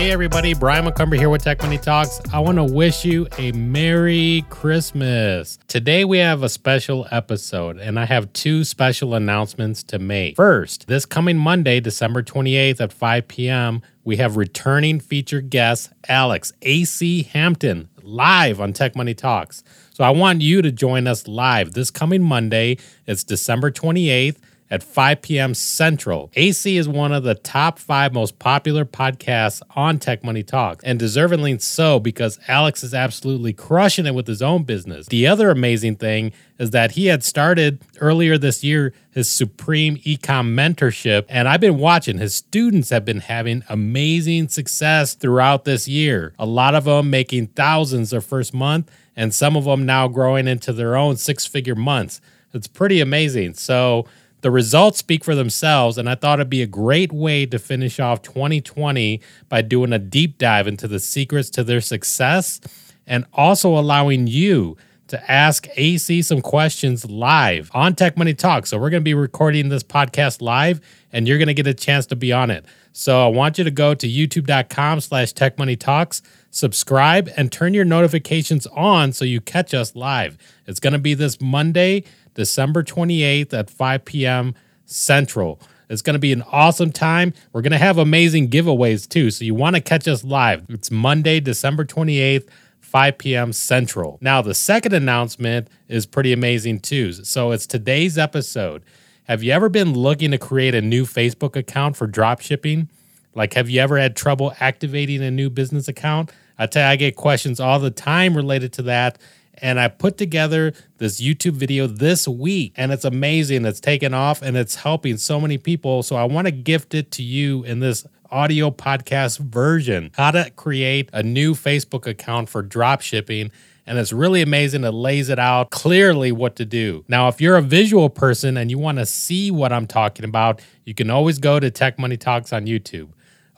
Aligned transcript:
Hey 0.00 0.12
everybody, 0.12 0.54
Brian 0.54 0.84
Montgomery 0.84 1.18
here 1.18 1.28
with 1.28 1.44
Tech 1.44 1.60
Money 1.60 1.76
Talks. 1.76 2.22
I 2.32 2.38
want 2.38 2.56
to 2.56 2.64
wish 2.64 3.04
you 3.04 3.28
a 3.36 3.52
Merry 3.52 4.46
Christmas. 4.48 5.58
Today 5.68 6.06
we 6.06 6.16
have 6.16 6.42
a 6.42 6.48
special 6.48 7.06
episode 7.10 7.76
and 7.76 8.00
I 8.00 8.06
have 8.06 8.32
two 8.32 8.64
special 8.64 9.14
announcements 9.14 9.82
to 9.82 9.98
make. 9.98 10.36
First, 10.36 10.86
this 10.86 11.04
coming 11.04 11.36
Monday, 11.36 11.80
December 11.80 12.22
28th 12.22 12.80
at 12.80 12.94
5 12.94 13.28
p.m., 13.28 13.82
we 14.02 14.16
have 14.16 14.38
returning 14.38 15.00
featured 15.00 15.50
guest 15.50 15.92
Alex 16.08 16.50
AC 16.62 17.24
Hampton 17.24 17.90
live 18.02 18.58
on 18.58 18.72
Tech 18.72 18.96
Money 18.96 19.12
Talks. 19.12 19.62
So 19.92 20.02
I 20.02 20.08
want 20.08 20.40
you 20.40 20.62
to 20.62 20.72
join 20.72 21.06
us 21.06 21.28
live 21.28 21.74
this 21.74 21.90
coming 21.90 22.22
Monday. 22.22 22.78
It's 23.06 23.22
December 23.22 23.70
28th 23.70 24.38
at 24.70 24.82
5 24.82 25.22
p.m. 25.22 25.54
Central. 25.54 26.30
AC 26.34 26.76
is 26.76 26.88
one 26.88 27.12
of 27.12 27.24
the 27.24 27.34
top 27.34 27.78
five 27.78 28.12
most 28.12 28.38
popular 28.38 28.84
podcasts 28.84 29.62
on 29.74 29.98
Tech 29.98 30.22
Money 30.22 30.42
Talks, 30.42 30.84
and 30.84 31.00
deservingly 31.00 31.60
so 31.60 31.98
because 31.98 32.38
Alex 32.46 32.84
is 32.84 32.94
absolutely 32.94 33.52
crushing 33.52 34.06
it 34.06 34.14
with 34.14 34.26
his 34.26 34.42
own 34.42 34.62
business. 34.62 35.06
The 35.08 35.26
other 35.26 35.50
amazing 35.50 35.96
thing 35.96 36.32
is 36.58 36.70
that 36.70 36.92
he 36.92 37.06
had 37.06 37.24
started 37.24 37.82
earlier 38.00 38.38
this 38.38 38.62
year 38.62 38.92
his 39.10 39.28
Supreme 39.28 39.96
Ecom 39.96 40.54
mentorship, 40.54 41.24
and 41.28 41.48
I've 41.48 41.60
been 41.60 41.78
watching. 41.78 42.18
His 42.18 42.34
students 42.34 42.90
have 42.90 43.04
been 43.04 43.20
having 43.20 43.64
amazing 43.68 44.48
success 44.48 45.14
throughout 45.14 45.64
this 45.64 45.88
year. 45.88 46.32
A 46.38 46.46
lot 46.46 46.74
of 46.74 46.84
them 46.84 47.10
making 47.10 47.48
thousands 47.48 48.10
their 48.10 48.20
first 48.20 48.54
month, 48.54 48.90
and 49.16 49.34
some 49.34 49.56
of 49.56 49.64
them 49.64 49.84
now 49.84 50.06
growing 50.06 50.46
into 50.46 50.72
their 50.72 50.96
own 50.96 51.16
six 51.16 51.44
figure 51.44 51.74
months. 51.74 52.20
It's 52.52 52.68
pretty 52.68 53.00
amazing. 53.00 53.54
So, 53.54 54.06
the 54.40 54.50
results 54.50 54.98
speak 54.98 55.24
for 55.24 55.34
themselves, 55.34 55.98
and 55.98 56.08
I 56.08 56.14
thought 56.14 56.40
it'd 56.40 56.50
be 56.50 56.62
a 56.62 56.66
great 56.66 57.12
way 57.12 57.46
to 57.46 57.58
finish 57.58 58.00
off 58.00 58.22
2020 58.22 59.20
by 59.48 59.62
doing 59.62 59.92
a 59.92 59.98
deep 59.98 60.38
dive 60.38 60.66
into 60.66 60.88
the 60.88 61.00
secrets 61.00 61.50
to 61.50 61.64
their 61.64 61.80
success 61.80 62.60
and 63.06 63.26
also 63.34 63.76
allowing 63.76 64.26
you 64.26 64.76
to 65.10 65.30
ask 65.30 65.66
AC 65.76 66.22
some 66.22 66.40
questions 66.40 67.04
live 67.10 67.68
on 67.74 67.96
Tech 67.96 68.16
Money 68.16 68.32
Talk. 68.32 68.64
So 68.66 68.78
we're 68.78 68.90
going 68.90 69.00
to 69.00 69.04
be 69.04 69.14
recording 69.14 69.68
this 69.68 69.82
podcast 69.82 70.40
live 70.40 70.80
and 71.12 71.26
you're 71.26 71.38
going 71.38 71.48
to 71.48 71.54
get 71.54 71.66
a 71.66 71.74
chance 71.74 72.06
to 72.06 72.16
be 72.16 72.32
on 72.32 72.48
it. 72.48 72.64
So 72.92 73.24
I 73.24 73.28
want 73.28 73.58
you 73.58 73.64
to 73.64 73.72
go 73.72 73.92
to 73.92 74.08
youtube.com 74.08 75.00
slash 75.00 75.32
Tech 75.32 75.58
Money 75.58 75.74
Talks, 75.74 76.22
subscribe 76.50 77.28
and 77.36 77.50
turn 77.50 77.74
your 77.74 77.84
notifications 77.84 78.68
on 78.68 79.12
so 79.12 79.24
you 79.24 79.40
catch 79.40 79.74
us 79.74 79.96
live. 79.96 80.38
It's 80.68 80.78
going 80.78 80.92
to 80.92 80.98
be 81.00 81.14
this 81.14 81.40
Monday, 81.40 82.04
December 82.40 82.82
28th 82.82 83.52
at 83.52 83.68
5 83.68 84.02
p.m. 84.06 84.54
Central. 84.86 85.60
It's 85.90 86.00
going 86.00 86.14
to 86.14 86.18
be 86.18 86.32
an 86.32 86.40
awesome 86.50 86.90
time. 86.90 87.34
We're 87.52 87.60
going 87.60 87.72
to 87.72 87.76
have 87.76 87.98
amazing 87.98 88.48
giveaways 88.48 89.06
too. 89.06 89.30
So 89.30 89.44
you 89.44 89.54
want 89.54 89.76
to 89.76 89.82
catch 89.82 90.08
us 90.08 90.24
live. 90.24 90.64
It's 90.70 90.90
Monday, 90.90 91.40
December 91.40 91.84
28th, 91.84 92.48
5 92.80 93.18
p.m. 93.18 93.52
Central. 93.52 94.16
Now, 94.22 94.40
the 94.40 94.54
second 94.54 94.94
announcement 94.94 95.68
is 95.86 96.06
pretty 96.06 96.32
amazing 96.32 96.80
too. 96.80 97.12
So 97.12 97.50
it's 97.50 97.66
today's 97.66 98.16
episode. 98.16 98.84
Have 99.24 99.42
you 99.42 99.52
ever 99.52 99.68
been 99.68 99.92
looking 99.92 100.30
to 100.30 100.38
create 100.38 100.74
a 100.74 100.80
new 100.80 101.04
Facebook 101.04 101.56
account 101.56 101.94
for 101.94 102.06
drop 102.06 102.40
shipping? 102.40 102.88
Like, 103.34 103.52
have 103.52 103.68
you 103.68 103.82
ever 103.82 103.98
had 103.98 104.16
trouble 104.16 104.54
activating 104.60 105.22
a 105.22 105.30
new 105.30 105.50
business 105.50 105.88
account? 105.88 106.32
I 106.58 106.64
tell 106.64 106.86
you, 106.86 106.90
I 106.90 106.96
get 106.96 107.16
questions 107.16 107.60
all 107.60 107.78
the 107.78 107.90
time 107.90 108.34
related 108.34 108.72
to 108.74 108.82
that 108.84 109.18
and 109.60 109.78
I 109.78 109.88
put 109.88 110.16
together 110.16 110.72
this 110.98 111.20
YouTube 111.20 111.52
video 111.52 111.86
this 111.86 112.26
week 112.26 112.72
and 112.76 112.92
it's 112.92 113.04
amazing. 113.04 113.64
It's 113.64 113.80
taken 113.80 114.14
off 114.14 114.42
and 114.42 114.56
it's 114.56 114.76
helping 114.76 115.16
so 115.16 115.40
many 115.40 115.58
people. 115.58 116.02
So 116.02 116.16
I 116.16 116.24
want 116.24 116.46
to 116.46 116.52
gift 116.52 116.94
it 116.94 117.10
to 117.12 117.22
you 117.22 117.64
in 117.64 117.80
this 117.80 118.06
audio 118.30 118.70
podcast 118.70 119.38
version 119.38 120.10
how 120.14 120.30
to 120.30 120.50
create 120.52 121.10
a 121.12 121.22
new 121.22 121.54
Facebook 121.54 122.06
account 122.06 122.48
for 122.48 122.62
drop 122.62 123.00
shipping. 123.00 123.50
And 123.86 123.98
it's 123.98 124.12
really 124.12 124.40
amazing. 124.40 124.84
It 124.84 124.92
lays 124.92 125.30
it 125.30 125.38
out 125.38 125.70
clearly 125.70 126.30
what 126.30 126.54
to 126.56 126.64
do. 126.64 127.04
Now, 127.08 127.26
if 127.28 127.40
you're 127.40 127.56
a 127.56 127.62
visual 127.62 128.08
person 128.08 128.56
and 128.56 128.70
you 128.70 128.78
want 128.78 128.98
to 128.98 129.06
see 129.06 129.50
what 129.50 129.72
I'm 129.72 129.86
talking 129.86 130.24
about, 130.24 130.60
you 130.84 130.94
can 130.94 131.10
always 131.10 131.38
go 131.38 131.58
to 131.58 131.70
Tech 131.70 131.98
Money 131.98 132.16
Talks 132.16 132.52
on 132.52 132.66
YouTube. 132.66 133.08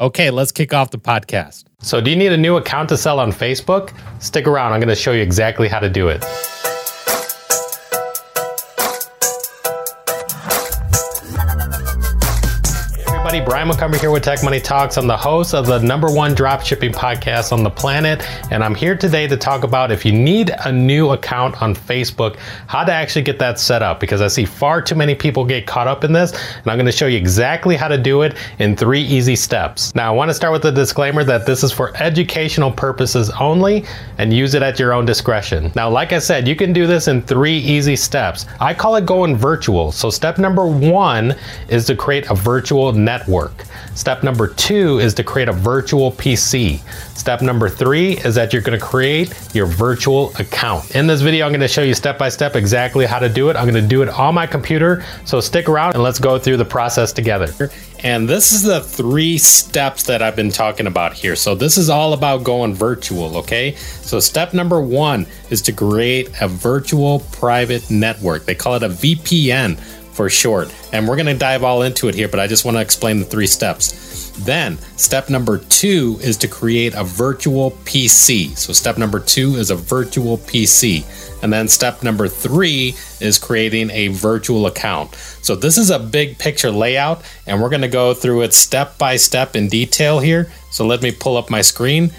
Okay, 0.03 0.33
let's 0.33 0.51
kick 0.51 0.75
off 0.75 0.91
the 0.91 0.99
podcast. 0.99 1.67
So, 1.81 2.01
do 2.01 2.11
you 2.11 2.17
need 2.17 2.33
a 2.33 2.37
new 2.37 2.57
account 2.57 2.89
to 2.89 2.97
sell 2.97 3.21
on 3.21 3.31
Facebook? 3.31 3.95
Stick 4.21 4.49
around, 4.49 4.73
I'm 4.73 4.81
going 4.81 4.89
to 4.89 4.97
show 4.97 5.13
you 5.13 5.23
exactly 5.23 5.69
how 5.69 5.79
to 5.79 5.89
do 5.89 6.09
it. 6.09 6.25
Everybody. 13.33 13.53
Brian 13.53 13.69
Montgomery 13.69 13.99
here 13.99 14.11
with 14.11 14.23
Tech 14.23 14.43
Money 14.43 14.61
Talks. 14.61 14.99
I'm 14.99 15.07
the 15.07 15.17
host 15.17 15.55
of 15.55 15.67
the 15.67 15.79
number 15.79 16.11
one 16.11 16.35
dropshipping 16.35 16.93
podcast 16.93 17.53
on 17.53 17.63
the 17.63 17.71
planet, 17.71 18.23
and 18.51 18.63
I'm 18.63 18.75
here 18.75 18.97
today 18.97 19.27
to 19.27 19.37
talk 19.37 19.63
about 19.63 19.91
if 19.91 20.05
you 20.05 20.13
need 20.13 20.51
a 20.65 20.73
new 20.73 21.11
account 21.11 21.63
on 21.63 21.75
Facebook, 21.75 22.37
how 22.67 22.85
to 22.85 22.93
actually 22.93 23.23
get 23.23 23.39
that 23.39 23.59
set 23.59 23.83
up 23.83 24.01
because 24.01 24.21
I 24.21 24.29
see 24.29 24.45
far 24.45 24.83
too 24.83 24.97
many 24.97 25.15
people 25.15 25.45
get 25.47 25.67
caught 25.67 25.87
up 25.87 26.05
in 26.05 26.13
this, 26.13 26.33
and 26.33 26.67
I'm 26.67 26.77
going 26.77 26.87
to 26.87 26.93
show 26.93 27.07
you 27.07 27.17
exactly 27.17 27.75
how 27.75 27.89
to 27.89 27.97
do 27.97 28.21
it 28.23 28.37
in 28.59 28.77
three 28.77 29.01
easy 29.01 29.37
steps. 29.37 29.95
Now, 29.95 30.13
I 30.13 30.17
want 30.17 30.29
to 30.29 30.35
start 30.35 30.53
with 30.53 30.63
the 30.63 30.73
disclaimer 30.73 31.25
that 31.25 31.47
this 31.47 31.63
is 31.63 31.73
for 31.73 31.97
educational 32.03 32.71
purposes 32.71 33.31
only 33.41 33.85
and 34.19 34.33
use 34.33 34.55
it 34.55 34.63
at 34.63 34.79
your 34.79 34.93
own 34.93 35.07
discretion. 35.07 35.73
Now, 35.75 35.89
like 35.89 36.13
I 36.13 36.19
said, 36.19 36.49
you 36.49 36.57
can 36.57 36.73
do 36.73 36.87
this 36.87 37.09
in 37.09 37.23
three 37.23 37.59
easy 37.59 37.97
steps. 37.97 38.47
I 38.61 38.75
call 38.75 38.97
it 38.97 39.07
going 39.07 39.37
virtual. 39.37 39.91
So, 39.91 40.11
step 40.11 40.39
number 40.39 40.67
one 40.67 41.35
is 41.69 41.87
to 41.87 41.97
create 41.97 42.29
a 42.29 42.35
virtual 42.35 42.93
network 42.93 43.22
network. 43.23 43.65
Step 43.95 44.23
number 44.23 44.49
two 44.49 44.99
is 44.99 45.15
to 45.15 45.23
create 45.23 45.49
a 45.49 45.53
virtual 45.53 46.11
PC. 46.13 46.81
Step 47.17 47.43
number 47.43 47.69
three 47.69 48.17
is 48.19 48.35
that 48.35 48.53
you're 48.53 48.63
going 48.63 48.79
to 48.79 48.85
create 48.85 49.33
your 49.55 49.67
virtual 49.67 50.33
account. 50.39 50.97
In 50.97 51.07
this 51.07 51.21
video, 51.21 51.47
I'm 51.47 51.53
going 51.53 51.61
to 51.61 51.69
show 51.69 51.83
you 51.83 51.95
step 51.95 52.19
by 52.19 52.29
step 52.29 52.57
exactly 52.57 53.07
how 53.07 53.19
to 53.19 53.29
do 53.29 53.51
it. 53.51 53.57
I'm 53.57 53.69
going 53.69 53.83
to 53.83 53.89
do 53.89 54.03
it 54.03 54.09
on 54.09 54.35
my 54.35 54.47
computer. 54.47 55.05
So 55.25 55.41
stick 55.41 55.69
around 55.69 55.95
and 55.95 56.03
let's 56.03 56.19
go 56.19 56.39
through 56.39 56.57
the 56.57 56.65
process 56.65 57.13
together. 57.13 57.71
And 58.03 58.29
this 58.29 58.53
is 58.53 58.63
the 58.63 58.81
three 58.81 59.39
steps 59.39 60.03
that 60.05 60.23
I've 60.23 60.35
been 60.35 60.51
talking 60.51 60.89
about 60.89 61.13
here. 61.13 61.37
So 61.37 61.55
this 61.55 61.79
is 61.79 61.89
all 61.89 62.15
about 62.15 62.43
going 62.43 62.75
virtual, 62.75 63.37
okay? 63.37 63.77
So 63.77 64.19
step 64.19 64.55
number 64.55 64.81
one 64.81 65.27
is 65.51 65.63
to 65.63 65.73
create 65.73 66.31
a 66.41 66.49
virtual 66.49 67.21
private 67.31 67.89
network. 67.91 68.45
They 68.45 68.57
call 68.57 68.75
it 68.75 68.83
a 68.83 68.89
VPN 68.89 69.79
for 70.13 70.29
short. 70.29 70.73
And 70.93 71.09
we're 71.09 71.17
going 71.17 71.27
to 71.27 71.35
dive 71.35 71.65
all 71.65 71.83
into 71.83 72.09
it 72.09 72.15
here, 72.15 72.29
but 72.29 72.41
I 72.41 72.47
just 72.47 72.65
want 72.65 72.77
to 72.77 72.81
explain 72.81 73.19
the 73.19 73.25
three 73.25 73.47
steps. 73.47 74.31
Then, 74.45 74.79
step 74.97 75.29
number 75.29 75.59
two 75.59 76.19
is 76.23 76.39
to 76.39 76.49
create 76.49 76.95
a 76.95 77.05
virtual 77.05 77.73
PC. 77.85 78.57
So, 78.57 78.73
step 78.73 78.97
number 78.97 79.21
two 79.21 79.57
is 79.57 79.71
a 79.71 79.77
virtual 79.77 80.39
PC. 80.39 81.05
And 81.43 81.53
then, 81.53 81.69
step 81.69 82.03
number 82.03 82.29
three 82.29 82.95
is 83.21 83.39
creating 83.39 83.91
a 83.91 84.09
virtual 84.09 84.67
account. 84.67 85.15
So, 85.15 85.55
this 85.55 85.77
is 85.77 85.91
a 85.91 85.99
big 85.99 86.39
picture 86.39 86.71
layout, 86.71 87.23
and 87.47 87.61
we're 87.61 87.69
going 87.69 87.83
to 87.83 87.89
go 87.89 88.15
through 88.15 88.43
it 88.43 88.55
step 88.55 88.97
by 88.97 89.17
step 89.17 89.55
in 89.55 89.69
detail 89.69 90.19
here. 90.19 90.51
So, 90.71 90.87
let 90.87 91.03
me 91.03 91.13
pull 91.13 91.37
up 91.37 91.51
my 91.51 91.61
screen. 91.61 92.11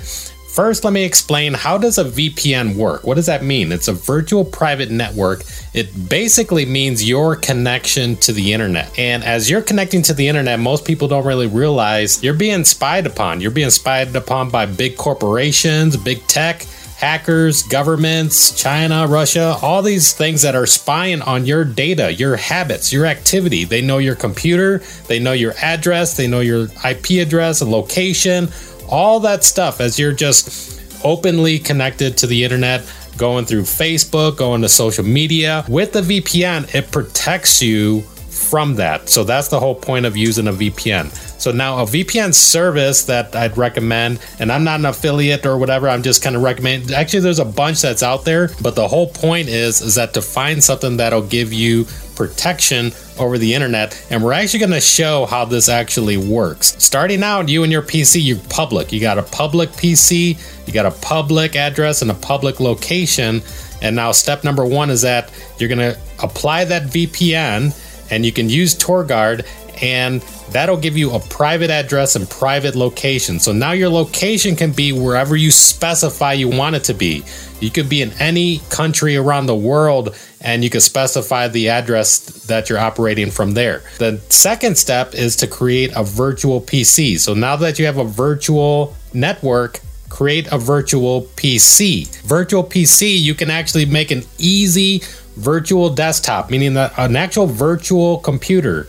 First, 0.54 0.84
let 0.84 0.94
me 0.94 1.04
explain 1.04 1.56
how 1.56 1.80
does 1.80 1.98
a 1.98 2.04
VPN 2.04 2.76
work? 2.76 3.08
What 3.08 3.16
does 3.16 3.26
that 3.26 3.44
mean? 3.44 3.72
It's 3.72 3.88
a 3.88 3.94
virtual 3.94 4.46
private 4.46 4.92
network. 4.92 5.42
It 5.74 6.08
basically 6.08 6.64
means 6.64 7.10
your 7.10 7.36
connection 7.36 8.18
to 8.18 8.32
the 8.32 8.54
internet. 8.54 9.00
And 9.00 9.24
as 9.24 9.50
you're 9.50 9.64
connecting 9.64 10.04
to 10.04 10.14
the 10.14 10.28
internet, 10.28 10.60
most 10.60 10.86
people 10.86 11.08
don't 11.08 11.26
really 11.26 11.48
realize 11.48 12.24
you're 12.24 12.36
being 12.36 12.64
spied 12.66 13.08
upon. 13.08 13.42
You're 13.42 13.50
being 13.50 13.72
spied 13.72 14.16
upon 14.16 14.52
by 14.52 14.68
big 14.68 14.96
corporations, 14.96 15.98
big 15.98 16.24
tech, 16.28 16.68
hackers, 16.98 17.64
governments, 17.64 18.56
China, 18.56 19.08
Russia, 19.08 19.58
all 19.64 19.82
these 19.82 20.14
things 20.14 20.44
that 20.44 20.54
are 20.56 20.68
spying 20.68 21.24
on 21.24 21.48
your 21.48 21.66
data, 21.66 22.14
your 22.14 22.36
habits, 22.36 22.94
your 22.94 23.08
activity. 23.08 23.64
They 23.64 23.82
know 23.82 23.98
your 23.98 24.16
computer, 24.16 24.84
they 25.08 25.18
know 25.18 25.34
your 25.34 25.54
address, 25.64 26.16
they 26.16 26.28
know 26.28 26.42
your 26.42 26.68
IP 26.86 27.22
address 27.26 27.64
location 27.64 28.50
all 28.90 29.20
that 29.22 29.44
stuff 29.44 29.82
as 29.82 29.98
you're 30.00 30.14
just 30.14 30.82
openly 31.04 31.60
connected 31.60 32.18
to 32.18 32.28
the 32.28 32.44
internet, 32.44 32.90
going 33.18 33.46
through 33.46 33.64
Facebook, 33.64 34.38
going 34.38 34.62
to 34.62 34.70
social 34.70 35.04
media. 35.04 35.66
With 35.68 35.94
the 35.94 36.02
VPN, 36.02 36.74
it 36.74 36.92
protects 36.92 37.62
you 37.62 38.04
from 38.34 38.76
that. 38.76 39.10
So 39.10 39.24
that's 39.24 39.48
the 39.48 39.60
whole 39.60 39.76
point 39.76 40.06
of 40.06 40.18
using 40.18 40.48
a 40.48 40.54
VPN. 40.54 41.12
So 41.40 41.52
now 41.52 41.80
a 41.80 41.86
VPN 41.86 42.34
service 42.34 43.04
that 43.06 43.36
I'd 43.36 43.58
recommend, 43.58 44.20
and 44.40 44.52
I'm 44.52 44.64
not 44.64 44.80
an 44.80 44.86
affiliate 44.86 45.46
or 45.46 45.58
whatever, 45.58 45.90
I'm 45.90 46.04
just 46.04 46.24
kind 46.24 46.36
of 46.36 46.42
recommend. 46.42 46.92
Actually, 46.92 47.22
there's 47.22 47.40
a 47.40 47.46
bunch 47.46 47.82
that's 47.82 48.04
out 48.04 48.26
there, 48.26 48.50
but 48.62 48.76
the 48.76 48.88
whole 48.88 49.08
point 49.08 49.50
is 49.50 49.82
is 49.82 49.96
that 49.96 50.14
to 50.14 50.22
find 50.22 50.64
something 50.64 50.98
that'll 50.98 51.28
give 51.28 51.52
you 51.52 51.86
protection 52.16 52.92
over 53.20 53.38
the 53.38 53.54
internet. 53.54 54.06
And 54.10 54.24
we're 54.24 54.34
actually 54.34 54.60
going 54.60 54.72
to 54.72 54.82
show 54.82 55.26
how 55.26 55.46
this 55.46 55.70
actually 55.70 56.18
works. 56.18 56.76
Starting 56.84 57.24
out 57.24 57.50
you 57.50 57.64
and 57.64 57.72
your 57.72 57.82
pc 57.82 58.24
you're 58.24 58.38
public. 58.50 58.92
You 58.92 59.00
got 59.00 59.18
a 59.18 59.24
public 59.24 59.70
pc 59.72 60.38
you 60.68 60.74
got 60.74 60.86
a 60.86 60.92
public 60.92 61.56
address 61.56 62.02
and 62.02 62.12
a 62.12 62.16
public 62.16 62.60
location. 62.60 63.42
And 63.82 63.96
now 63.96 64.12
step 64.12 64.44
number 64.44 64.66
one 64.66 64.90
is 64.90 65.02
that 65.02 65.32
you're 65.60 65.70
going 65.70 65.94
to 65.94 65.98
apply 66.22 66.66
that 66.66 66.84
vpn 66.84 67.74
and 68.12 68.26
you 68.26 68.32
can 68.32 68.50
use 68.50 68.76
torguard 68.76 69.46
and 69.82 70.22
that'll 70.52 70.78
give 70.78 70.98
you 70.98 71.12
a 71.12 71.20
private 71.20 71.70
address 71.70 72.16
and 72.16 72.30
private 72.30 72.76
location. 72.76 73.40
So 73.40 73.52
now 73.52 73.72
your 73.72 73.90
location 73.90 74.56
can 74.56 74.72
be 74.72 74.92
wherever 74.92 75.36
you 75.36 75.52
specify 75.52 76.34
you 76.34 76.50
want 76.50 76.76
it 76.76 76.84
to 76.86 76.94
be. 76.94 77.24
You 77.60 77.72
could 77.72 77.90
be 77.90 78.02
in 78.02 78.12
any 78.20 78.60
country 78.70 79.16
around 79.16 79.46
the 79.46 79.56
world 79.56 80.16
and 80.42 80.64
you 80.64 80.70
can 80.70 80.82
specify 80.82 81.48
the 81.48 81.70
address 81.70 82.20
that 82.48 82.70
you're 82.70 82.80
operating 82.80 83.32
from 83.32 83.54
there. 83.54 83.82
The 84.00 84.20
second 84.30 84.78
step 84.78 85.14
is 85.14 85.38
to 85.38 85.48
create 85.48 85.92
a 85.96 86.04
virtual 86.04 86.60
PC. 86.60 87.20
So 87.20 87.34
now 87.34 87.56
that 87.56 87.80
you 87.80 87.86
have 87.86 87.98
a 87.98 88.04
virtual 88.04 88.96
network, 89.14 89.80
create 90.10 90.48
a 90.52 90.58
virtual 90.58 91.24
PC. 91.38 92.08
Virtual 92.24 92.64
PC, 92.64 93.20
you 93.20 93.34
can 93.34 93.50
actually 93.50 93.86
make 93.86 94.12
an 94.12 94.24
easy 94.38 95.02
virtual 95.36 95.90
desktop, 95.90 96.52
meaning 96.52 96.76
that 96.76 96.94
an 96.98 97.16
actual 97.16 97.48
virtual 97.48 98.20
computer. 98.20 98.88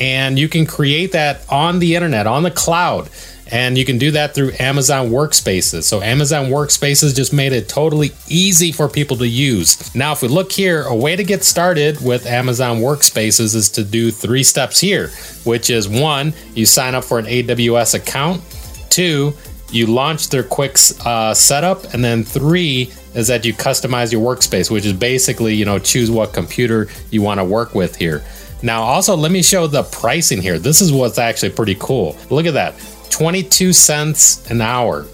And 0.00 0.38
you 0.38 0.48
can 0.48 0.66
create 0.66 1.12
that 1.12 1.44
on 1.48 1.78
the 1.78 1.94
internet, 1.94 2.26
on 2.26 2.42
the 2.42 2.50
cloud. 2.50 3.10
And 3.52 3.76
you 3.76 3.84
can 3.84 3.98
do 3.98 4.12
that 4.12 4.32
through 4.32 4.52
Amazon 4.60 5.10
Workspaces. 5.10 5.82
So, 5.82 6.00
Amazon 6.00 6.46
Workspaces 6.46 7.16
just 7.16 7.32
made 7.32 7.52
it 7.52 7.68
totally 7.68 8.12
easy 8.28 8.70
for 8.70 8.88
people 8.88 9.16
to 9.16 9.26
use. 9.26 9.92
Now, 9.92 10.12
if 10.12 10.22
we 10.22 10.28
look 10.28 10.52
here, 10.52 10.84
a 10.84 10.94
way 10.94 11.16
to 11.16 11.24
get 11.24 11.42
started 11.42 12.00
with 12.00 12.26
Amazon 12.26 12.78
Workspaces 12.78 13.56
is 13.56 13.68
to 13.70 13.82
do 13.82 14.12
three 14.12 14.44
steps 14.44 14.78
here, 14.78 15.08
which 15.44 15.68
is 15.68 15.88
one, 15.88 16.32
you 16.54 16.64
sign 16.64 16.94
up 16.94 17.02
for 17.02 17.18
an 17.18 17.26
AWS 17.26 17.96
account, 17.96 18.40
two, 18.88 19.34
you 19.72 19.86
launch 19.86 20.28
their 20.28 20.42
quick 20.42 20.76
uh, 21.04 21.34
setup, 21.34 21.92
and 21.94 22.04
then 22.04 22.24
three 22.24 22.92
is 23.14 23.28
that 23.28 23.44
you 23.44 23.54
customize 23.54 24.12
your 24.12 24.22
workspace, 24.22 24.70
which 24.70 24.84
is 24.84 24.92
basically 24.92 25.54
you 25.54 25.64
know 25.64 25.78
choose 25.78 26.10
what 26.10 26.32
computer 26.32 26.88
you 27.10 27.22
want 27.22 27.38
to 27.38 27.44
work 27.44 27.74
with 27.74 27.96
here. 27.96 28.22
Now, 28.62 28.82
also 28.82 29.16
let 29.16 29.32
me 29.32 29.42
show 29.42 29.66
the 29.66 29.82
pricing 29.84 30.42
here. 30.42 30.58
This 30.58 30.80
is 30.80 30.92
what's 30.92 31.18
actually 31.18 31.50
pretty 31.50 31.76
cool. 31.78 32.16
Look 32.28 32.46
at 32.46 32.54
that, 32.54 32.74
22 33.10 33.72
cents 33.72 34.50
an 34.50 34.60
hour. 34.60 35.06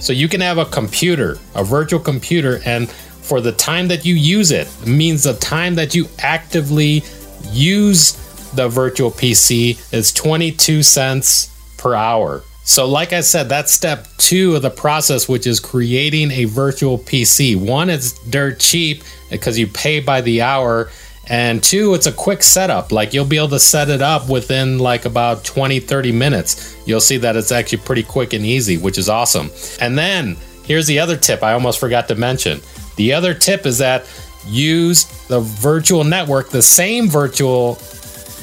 So 0.00 0.12
you 0.12 0.28
can 0.28 0.40
have 0.40 0.58
a 0.58 0.64
computer, 0.66 1.38
a 1.54 1.64
virtual 1.64 2.00
computer, 2.00 2.60
and 2.64 2.90
for 2.90 3.40
the 3.40 3.52
time 3.52 3.88
that 3.88 4.04
you 4.04 4.14
use 4.14 4.50
it, 4.50 4.68
it 4.82 4.88
means 4.88 5.22
the 5.22 5.34
time 5.34 5.74
that 5.76 5.94
you 5.94 6.08
actively 6.18 7.02
use 7.50 8.12
the 8.54 8.68
virtual 8.68 9.10
PC 9.10 9.92
is 9.92 10.12
22 10.12 10.82
cents 10.82 11.48
per 11.78 11.94
hour. 11.94 12.42
So, 12.64 12.86
like 12.86 13.12
I 13.12 13.20
said, 13.20 13.48
that's 13.48 13.72
step 13.72 14.06
two 14.18 14.54
of 14.54 14.62
the 14.62 14.70
process, 14.70 15.28
which 15.28 15.46
is 15.46 15.58
creating 15.58 16.30
a 16.30 16.44
virtual 16.44 16.96
PC. 16.96 17.56
One, 17.56 17.90
it's 17.90 18.12
dirt 18.28 18.60
cheap 18.60 19.02
because 19.30 19.58
you 19.58 19.66
pay 19.66 19.98
by 19.98 20.20
the 20.20 20.42
hour. 20.42 20.90
And 21.28 21.62
two, 21.62 21.94
it's 21.94 22.06
a 22.06 22.12
quick 22.12 22.42
setup. 22.42 22.90
Like 22.90 23.14
you'll 23.14 23.24
be 23.24 23.36
able 23.36 23.48
to 23.50 23.60
set 23.60 23.88
it 23.88 24.02
up 24.02 24.28
within 24.28 24.78
like 24.78 25.04
about 25.04 25.44
20, 25.44 25.80
30 25.80 26.12
minutes. 26.12 26.76
You'll 26.86 27.00
see 27.00 27.16
that 27.18 27.36
it's 27.36 27.52
actually 27.52 27.78
pretty 27.78 28.02
quick 28.02 28.32
and 28.32 28.44
easy, 28.44 28.76
which 28.76 28.98
is 28.98 29.08
awesome. 29.08 29.50
And 29.80 29.96
then 29.96 30.36
here's 30.64 30.86
the 30.86 30.98
other 30.98 31.16
tip 31.16 31.42
I 31.42 31.52
almost 31.52 31.78
forgot 31.78 32.08
to 32.08 32.14
mention. 32.14 32.60
The 32.96 33.12
other 33.12 33.34
tip 33.34 33.66
is 33.66 33.78
that 33.78 34.04
use 34.46 35.04
the 35.28 35.40
virtual 35.40 36.04
network, 36.04 36.50
the 36.50 36.62
same 36.62 37.08
virtual 37.08 37.78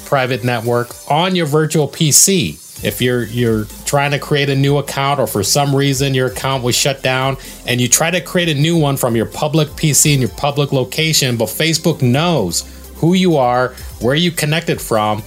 private 0.06 0.44
network 0.44 0.90
on 1.10 1.36
your 1.36 1.46
virtual 1.46 1.88
PC 1.88 2.69
if 2.84 3.02
you're 3.02 3.24
you're 3.26 3.66
trying 3.86 4.12
to 4.12 4.20
create 4.20 4.50
a 4.50 4.56
new 4.56 4.78
account 4.78 5.20
or 5.20 5.28
for 5.28 5.44
some 5.44 5.76
reason 5.76 6.14
your 6.14 6.28
account 6.28 6.64
was 6.64 6.76
shut 6.76 7.02
down 7.02 7.38
and 7.68 7.82
you 7.82 7.88
try 7.88 8.10
to 8.10 8.22
create 8.22 8.50
a 8.50 8.54
new 8.54 8.78
one 8.78 8.98
from 8.98 9.16
your 9.16 9.26
public 9.26 9.68
PC 9.70 10.14
and 10.14 10.22
your 10.22 10.30
public 10.32 10.72
location, 10.72 11.38
but 11.38 11.48
Facebook 11.48 12.02
knows 12.02 12.64
who 12.96 13.14
you 13.14 13.38
are, 13.38 13.70
where 14.00 14.16
you 14.16 14.32
connected 14.32 14.80
from, 14.82 15.24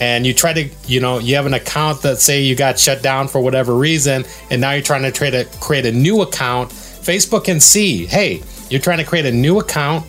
and 0.00 0.26
you 0.26 0.34
try 0.34 0.52
to, 0.52 0.68
you 0.86 1.00
know, 1.00 1.18
you 1.18 1.34
have 1.36 1.46
an 1.46 1.54
account 1.54 2.02
that 2.02 2.18
say 2.18 2.42
you 2.42 2.54
got 2.54 2.78
shut 2.78 3.02
down 3.02 3.28
for 3.28 3.40
whatever 3.40 3.74
reason, 3.74 4.24
and 4.50 4.60
now 4.60 4.72
you're 4.72 4.82
trying 4.82 5.02
to 5.02 5.12
try 5.12 5.30
to 5.30 5.44
create 5.60 5.86
a 5.86 5.92
new 5.92 6.22
account. 6.22 6.70
Facebook 6.70 7.44
can 7.44 7.60
see, 7.60 8.06
hey, 8.06 8.42
you're 8.68 8.80
trying 8.80 8.98
to 8.98 9.04
create 9.04 9.26
a 9.26 9.32
new 9.32 9.58
account 9.58 10.04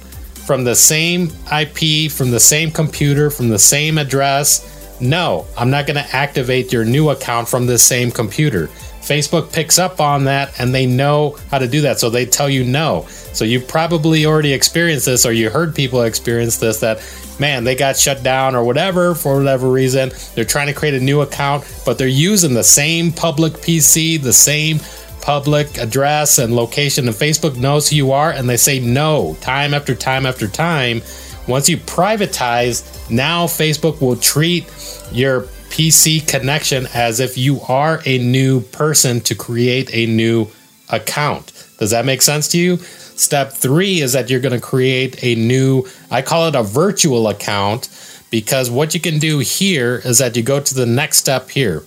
from 0.45 0.63
the 0.63 0.75
same 0.75 1.29
IP, 1.57 2.11
from 2.11 2.31
the 2.31 2.39
same 2.39 2.69
computer, 2.69 3.29
from 3.29 3.49
the 3.49 3.59
same 3.59 3.97
address 3.97 4.74
no, 5.01 5.45
I'm 5.57 5.69
not 5.69 5.87
going 5.87 6.03
to 6.03 6.15
activate 6.15 6.71
your 6.71 6.85
new 6.85 7.09
account 7.09 7.47
from 7.47 7.65
this 7.65 7.83
same 7.83 8.11
computer. 8.11 8.67
Facebook 9.05 9.53
picks 9.53 9.77
up 9.77 10.01
on 10.01 10.23
that 10.25 10.59
and 10.59 10.73
they 10.73 10.87
know 10.87 11.37
how 11.51 11.59
to 11.59 11.67
do 11.67 11.81
that. 11.81 11.99
So 11.99 12.09
they 12.09 12.25
tell 12.25 12.49
you 12.49 12.63
no. 12.63 13.05
So 13.33 13.45
you 13.45 13.59
probably 13.59 14.25
already 14.25 14.51
experienced 14.51 15.05
this 15.05 15.25
or 15.25 15.31
you 15.31 15.49
heard 15.49 15.75
people 15.75 16.01
experience 16.01 16.57
this 16.57 16.79
that, 16.79 16.99
man, 17.39 17.63
they 17.63 17.75
got 17.75 17.97
shut 17.97 18.23
down 18.23 18.55
or 18.55 18.63
whatever 18.63 19.13
for 19.13 19.37
whatever 19.37 19.69
reason. 19.69 20.11
They're 20.33 20.43
trying 20.43 20.67
to 20.67 20.73
create 20.73 20.95
a 20.95 20.99
new 20.99 21.21
account, 21.21 21.71
but 21.85 21.99
they're 21.99 22.07
using 22.07 22.55
the 22.55 22.63
same 22.63 23.11
public 23.11 23.53
PC, 23.53 24.19
the 24.21 24.33
same 24.33 24.79
public 25.21 25.77
address 25.77 26.39
and 26.39 26.55
location. 26.55 27.07
And 27.07 27.15
Facebook 27.15 27.57
knows 27.57 27.89
who 27.89 27.97
you 27.97 28.11
are 28.11 28.31
and 28.31 28.49
they 28.49 28.57
say 28.57 28.79
no 28.79 29.37
time 29.39 29.75
after 29.75 29.93
time 29.93 30.25
after 30.25 30.47
time 30.47 31.01
once 31.47 31.69
you 31.69 31.77
privatize, 31.77 32.94
now 33.09 33.45
Facebook 33.45 34.01
will 34.01 34.15
treat 34.15 34.65
your 35.11 35.41
PC 35.69 36.27
connection 36.27 36.87
as 36.93 37.19
if 37.19 37.37
you 37.37 37.59
are 37.67 38.01
a 38.05 38.17
new 38.17 38.61
person 38.61 39.21
to 39.21 39.35
create 39.35 39.93
a 39.93 40.05
new 40.05 40.47
account. 40.89 41.51
Does 41.79 41.91
that 41.91 42.05
make 42.05 42.21
sense 42.21 42.47
to 42.49 42.57
you? 42.57 42.77
Step 42.77 43.51
three 43.51 44.01
is 44.01 44.13
that 44.13 44.29
you're 44.29 44.39
going 44.39 44.59
to 44.59 44.65
create 44.65 45.23
a 45.23 45.35
new, 45.35 45.85
I 46.11 46.21
call 46.21 46.47
it 46.47 46.55
a 46.55 46.63
virtual 46.63 47.27
account, 47.27 47.89
because 48.29 48.69
what 48.69 48.93
you 48.93 48.99
can 48.99 49.19
do 49.19 49.39
here 49.39 50.01
is 50.03 50.17
that 50.17 50.35
you 50.35 50.43
go 50.43 50.59
to 50.59 50.73
the 50.73 50.85
next 50.85 51.17
step 51.17 51.49
here. 51.49 51.83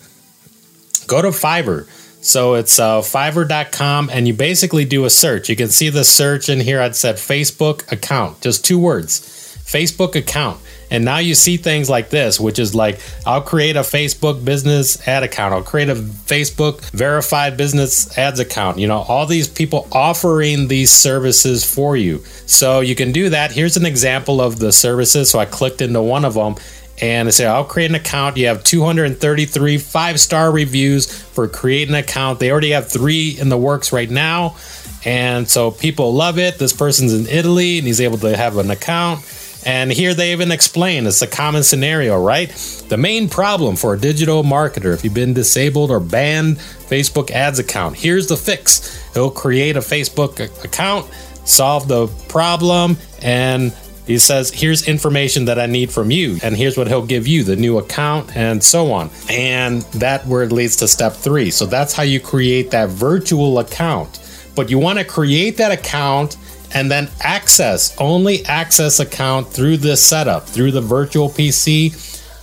Go 1.06 1.22
to 1.22 1.28
Fiverr. 1.28 1.86
So 2.22 2.54
it's 2.54 2.78
uh, 2.78 3.00
fiverr.com, 3.00 4.10
and 4.12 4.26
you 4.26 4.34
basically 4.34 4.84
do 4.84 5.04
a 5.04 5.10
search. 5.10 5.48
You 5.48 5.56
can 5.56 5.68
see 5.68 5.88
the 5.88 6.04
search 6.04 6.48
in 6.48 6.60
here. 6.60 6.80
I'd 6.80 6.96
said 6.96 7.16
Facebook 7.16 7.90
account, 7.92 8.40
just 8.40 8.64
two 8.64 8.78
words 8.78 9.20
Facebook 9.64 10.14
account. 10.14 10.60
And 10.90 11.04
now 11.04 11.18
you 11.18 11.34
see 11.34 11.56
things 11.56 11.90
like 11.90 12.10
this, 12.10 12.40
which 12.40 12.58
is 12.58 12.74
like, 12.74 12.98
I'll 13.26 13.42
create 13.42 13.76
a 13.76 13.80
Facebook 13.80 14.44
business 14.44 15.06
ad 15.06 15.22
account. 15.22 15.54
I'll 15.54 15.62
create 15.62 15.88
a 15.88 15.94
Facebook 15.94 16.80
verified 16.90 17.56
business 17.56 18.16
ads 18.16 18.40
account. 18.40 18.78
You 18.78 18.88
know, 18.88 18.98
all 19.00 19.26
these 19.26 19.48
people 19.48 19.86
offering 19.92 20.68
these 20.68 20.90
services 20.90 21.64
for 21.64 21.96
you. 21.96 22.18
So 22.46 22.80
you 22.80 22.94
can 22.94 23.12
do 23.12 23.28
that. 23.30 23.52
Here's 23.52 23.76
an 23.76 23.86
example 23.86 24.40
of 24.40 24.58
the 24.58 24.72
services. 24.72 25.30
So 25.30 25.38
I 25.38 25.44
clicked 25.44 25.82
into 25.82 26.00
one 26.00 26.24
of 26.24 26.34
them 26.34 26.56
and 27.00 27.28
I 27.28 27.30
say, 27.30 27.46
I'll 27.46 27.64
create 27.64 27.90
an 27.90 27.94
account. 27.94 28.36
You 28.36 28.46
have 28.46 28.64
233 28.64 29.78
five 29.78 30.18
star 30.18 30.50
reviews 30.50 31.10
for 31.12 31.46
creating 31.46 31.94
an 31.94 32.00
account. 32.00 32.40
They 32.40 32.50
already 32.50 32.70
have 32.70 32.88
three 32.88 33.38
in 33.38 33.50
the 33.50 33.58
works 33.58 33.92
right 33.92 34.10
now. 34.10 34.56
And 35.04 35.48
so 35.48 35.70
people 35.70 36.12
love 36.12 36.38
it. 36.38 36.58
This 36.58 36.72
person's 36.72 37.14
in 37.14 37.26
Italy 37.28 37.78
and 37.78 37.86
he's 37.86 38.00
able 38.00 38.18
to 38.18 38.36
have 38.36 38.56
an 38.56 38.70
account 38.70 39.24
and 39.64 39.92
here 39.92 40.14
they 40.14 40.32
even 40.32 40.52
explain 40.52 41.06
it's 41.06 41.22
a 41.22 41.26
common 41.26 41.62
scenario, 41.62 42.22
right? 42.22 42.48
The 42.88 42.96
main 42.96 43.28
problem 43.28 43.76
for 43.76 43.94
a 43.94 43.98
digital 43.98 44.42
marketer, 44.42 44.94
if 44.94 45.04
you've 45.04 45.14
been 45.14 45.34
disabled 45.34 45.90
or 45.90 46.00
banned 46.00 46.56
Facebook 46.58 47.30
ads 47.30 47.58
account, 47.58 47.96
here's 47.96 48.28
the 48.28 48.36
fix. 48.36 49.02
He'll 49.14 49.30
create 49.30 49.76
a 49.76 49.80
Facebook 49.80 50.40
account, 50.64 51.10
solve 51.44 51.88
the 51.88 52.06
problem, 52.28 52.96
and 53.22 53.72
he 54.08 54.18
says, 54.18 54.50
Here's 54.50 54.88
information 54.88 55.44
that 55.44 55.58
I 55.58 55.66
need 55.66 55.92
from 55.92 56.10
you, 56.10 56.38
and 56.42 56.56
here's 56.56 56.78
what 56.78 56.88
he'll 56.88 57.04
give 57.04 57.28
you 57.28 57.44
the 57.44 57.56
new 57.56 57.76
account, 57.78 58.34
and 58.34 58.64
so 58.64 58.90
on. 58.90 59.10
And 59.28 59.82
that 59.92 60.26
word 60.26 60.50
leads 60.50 60.76
to 60.76 60.88
step 60.88 61.12
three. 61.12 61.50
So 61.50 61.66
that's 61.66 61.92
how 61.92 62.04
you 62.04 62.18
create 62.18 62.70
that 62.70 62.88
virtual 62.88 63.58
account. 63.58 64.18
But 64.56 64.70
you 64.70 64.78
want 64.78 64.98
to 64.98 65.04
create 65.04 65.58
that 65.58 65.70
account 65.70 66.38
and 66.74 66.90
then 66.90 67.08
access 67.20 67.96
only 67.98 68.44
access 68.46 69.00
account 69.00 69.48
through 69.48 69.76
this 69.76 70.04
setup 70.04 70.46
through 70.46 70.70
the 70.70 70.80
virtual 70.80 71.28
PC 71.28 71.92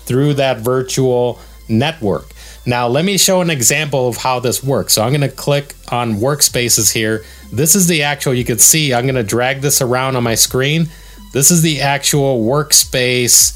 through 0.05 0.35
that 0.35 0.59
virtual 0.59 1.39
network. 1.67 2.25
Now, 2.65 2.87
let 2.87 3.05
me 3.05 3.17
show 3.17 3.41
an 3.41 3.49
example 3.49 4.07
of 4.07 4.17
how 4.17 4.39
this 4.39 4.63
works. 4.63 4.93
So, 4.93 5.03
I'm 5.03 5.09
going 5.09 5.21
to 5.21 5.29
click 5.29 5.75
on 5.91 6.15
workspaces 6.15 6.93
here. 6.93 7.23
This 7.51 7.75
is 7.75 7.87
the 7.87 8.03
actual, 8.03 8.33
you 8.33 8.45
can 8.45 8.57
see, 8.57 8.93
I'm 8.93 9.03
going 9.03 9.15
to 9.15 9.23
drag 9.23 9.61
this 9.61 9.81
around 9.81 10.15
on 10.15 10.23
my 10.23 10.35
screen. 10.35 10.89
This 11.31 11.51
is 11.51 11.61
the 11.61 11.81
actual 11.81 12.43
workspace 12.43 13.53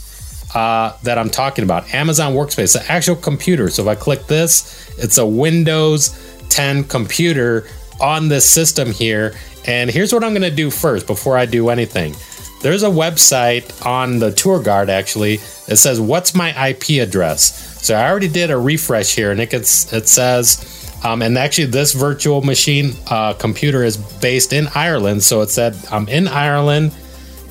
uh, 0.55 0.95
that 1.03 1.17
I'm 1.17 1.29
talking 1.29 1.63
about 1.63 1.91
Amazon 1.93 2.33
Workspace, 2.33 2.73
the 2.73 2.91
actual 2.91 3.15
computer. 3.15 3.69
So, 3.69 3.83
if 3.83 3.88
I 3.88 3.95
click 3.95 4.27
this, 4.27 4.89
it's 4.99 5.17
a 5.17 5.25
Windows 5.25 6.15
10 6.49 6.83
computer 6.83 7.67
on 7.99 8.27
this 8.27 8.49
system 8.49 8.91
here 8.91 9.35
and 9.69 9.89
here's 9.91 10.11
what 10.11 10.23
I'm 10.23 10.31
going 10.31 10.41
to 10.41 10.51
do 10.51 10.71
first 10.71 11.05
before 11.05 11.38
I 11.38 11.45
do 11.45 11.69
anything. 11.69 12.15
There's 12.63 12.81
a 12.81 12.89
website 12.89 13.85
on 13.85 14.17
the 14.17 14.31
TorGuard 14.31 14.89
actually 14.89 15.38
that 15.67 15.77
says, 15.77 16.01
What's 16.01 16.33
my 16.33 16.69
IP 16.69 17.01
address? 17.01 17.85
So 17.85 17.95
I 17.95 18.09
already 18.09 18.27
did 18.27 18.49
a 18.49 18.57
refresh 18.57 19.15
here 19.15 19.31
and 19.31 19.39
it, 19.39 19.51
gets, 19.51 19.93
it 19.93 20.07
says, 20.09 20.65
um, 21.03 21.21
and 21.21 21.38
actually, 21.38 21.67
this 21.67 21.93
virtual 21.93 22.41
machine 22.41 22.93
uh, 23.07 23.33
computer 23.33 23.83
is 23.83 23.95
based 23.95 24.51
in 24.51 24.67
Ireland. 24.75 25.23
So 25.23 25.41
it 25.41 25.49
said, 25.49 25.77
I'm 25.89 26.09
in 26.09 26.27
Ireland, 26.27 26.93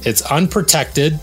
it's 0.03 0.21
unprotected, 0.21 1.19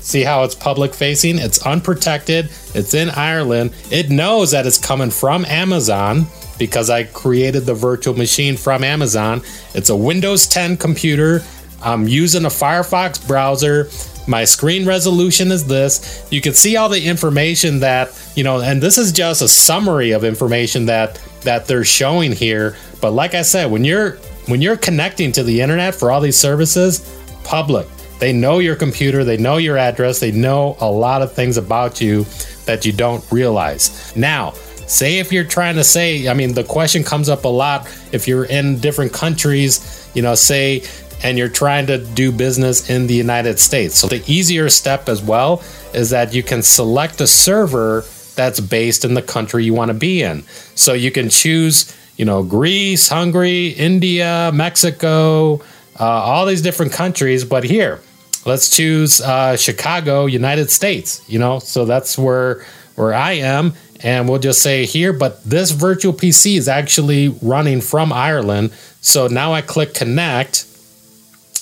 See 0.00 0.22
how 0.22 0.44
it's 0.44 0.54
public 0.54 0.94
facing? 0.94 1.38
It's 1.38 1.64
unprotected. 1.66 2.46
It's 2.74 2.94
in 2.94 3.10
Ireland. 3.10 3.74
It 3.90 4.08
knows 4.08 4.52
that 4.52 4.66
it's 4.66 4.78
coming 4.78 5.10
from 5.10 5.44
Amazon 5.44 6.26
because 6.60 6.90
I 6.90 7.04
created 7.04 7.60
the 7.60 7.72
virtual 7.72 8.14
machine 8.14 8.54
from 8.54 8.84
Amazon. 8.84 9.40
It's 9.74 9.88
a 9.88 9.96
Windows 9.96 10.46
10 10.46 10.76
computer. 10.76 11.42
I'm 11.82 12.06
using 12.06 12.44
a 12.44 12.48
Firefox 12.48 13.26
browser. 13.26 13.88
My 14.28 14.44
screen 14.44 14.86
resolution 14.86 15.50
is 15.50 15.66
this. 15.66 16.28
You 16.30 16.42
can 16.42 16.52
see 16.52 16.76
all 16.76 16.90
the 16.90 17.02
information 17.02 17.80
that, 17.80 18.10
you 18.36 18.44
know, 18.44 18.60
and 18.60 18.82
this 18.82 18.98
is 18.98 19.10
just 19.10 19.40
a 19.40 19.48
summary 19.48 20.10
of 20.10 20.22
information 20.22 20.84
that 20.86 21.20
that 21.40 21.66
they're 21.66 21.82
showing 21.82 22.32
here. 22.32 22.76
But 23.00 23.12
like 23.12 23.32
I 23.32 23.40
said, 23.40 23.70
when 23.70 23.82
you're 23.82 24.18
when 24.46 24.60
you're 24.60 24.76
connecting 24.76 25.32
to 25.32 25.42
the 25.42 25.62
internet 25.62 25.94
for 25.94 26.10
all 26.10 26.20
these 26.20 26.36
services, 26.36 27.00
public. 27.42 27.88
They 28.18 28.34
know 28.34 28.58
your 28.58 28.76
computer, 28.76 29.24
they 29.24 29.38
know 29.38 29.56
your 29.56 29.78
address, 29.78 30.20
they 30.20 30.30
know 30.30 30.76
a 30.80 30.90
lot 30.90 31.22
of 31.22 31.32
things 31.32 31.56
about 31.56 32.02
you 32.02 32.26
that 32.66 32.84
you 32.84 32.92
don't 32.92 33.24
realize. 33.32 34.14
Now, 34.14 34.52
say 34.90 35.18
if 35.18 35.32
you're 35.32 35.44
trying 35.44 35.76
to 35.76 35.84
say, 35.84 36.28
I 36.28 36.34
mean, 36.34 36.54
the 36.54 36.64
question 36.64 37.04
comes 37.04 37.28
up 37.28 37.44
a 37.44 37.48
lot 37.48 37.88
if 38.12 38.26
you're 38.26 38.44
in 38.44 38.78
different 38.80 39.12
countries, 39.12 40.10
you 40.14 40.22
know, 40.22 40.34
say, 40.34 40.82
and 41.22 41.38
you're 41.38 41.48
trying 41.48 41.86
to 41.86 41.98
do 41.98 42.32
business 42.32 42.90
in 42.90 43.06
the 43.06 43.14
United 43.14 43.58
States. 43.58 43.94
So 43.94 44.08
the 44.08 44.22
easier 44.26 44.68
step 44.68 45.08
as 45.08 45.22
well 45.22 45.62
is 45.94 46.10
that 46.10 46.34
you 46.34 46.42
can 46.42 46.62
select 46.62 47.20
a 47.20 47.26
server 47.26 48.04
that's 48.34 48.58
based 48.58 49.04
in 49.04 49.14
the 49.14 49.22
country 49.22 49.64
you 49.64 49.74
want 49.74 49.90
to 49.90 49.94
be 49.94 50.22
in. 50.22 50.42
So 50.74 50.94
you 50.94 51.10
can 51.10 51.28
choose, 51.28 51.94
you 52.16 52.24
know, 52.24 52.42
Greece, 52.42 53.08
Hungary, 53.08 53.68
India, 53.68 54.50
Mexico, 54.54 55.60
uh, 55.98 56.04
all 56.04 56.46
these 56.46 56.62
different 56.62 56.92
countries. 56.92 57.44
But 57.44 57.64
here, 57.64 58.00
let's 58.46 58.74
choose 58.74 59.20
uh, 59.20 59.56
Chicago, 59.56 60.26
United 60.26 60.70
States. 60.70 61.22
You 61.28 61.38
know, 61.38 61.58
so 61.58 61.84
that's 61.84 62.16
where 62.16 62.64
where 62.96 63.14
I 63.14 63.32
am, 63.32 63.74
and 64.02 64.28
we'll 64.28 64.38
just 64.38 64.62
say 64.62 64.86
here. 64.86 65.12
But 65.12 65.42
this 65.44 65.70
virtual 65.70 66.12
PC 66.12 66.56
is 66.56 66.68
actually 66.68 67.28
running 67.42 67.80
from 67.80 68.12
Ireland. 68.12 68.72
So 69.00 69.26
now 69.26 69.52
I 69.52 69.62
click 69.62 69.94
connect, 69.94 70.66